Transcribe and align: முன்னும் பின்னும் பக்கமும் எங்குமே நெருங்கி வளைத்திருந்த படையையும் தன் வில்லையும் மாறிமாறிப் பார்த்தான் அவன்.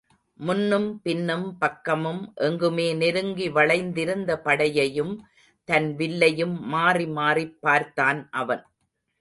முன்னும் 0.39 1.01
பின்னும் 1.01 1.57
பக்கமும் 1.57 2.33
எங்குமே 2.35 2.93
நெருங்கி 2.93 3.49
வளைத்திருந்த 3.49 4.39
படையையும் 4.45 5.13
தன் 5.67 5.95
வில்லையும் 5.95 6.55
மாறிமாறிப் 6.73 7.57
பார்த்தான் 7.61 8.27
அவன். 8.31 8.63